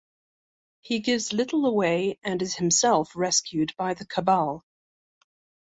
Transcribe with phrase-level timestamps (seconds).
[0.79, 4.65] He gives little away, and is himself rescued by the Cabal.